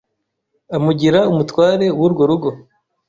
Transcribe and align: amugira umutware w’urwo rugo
amugira 0.75 1.19
umutware 1.31 1.85
w’urwo 1.99 2.23
rugo 2.29 2.49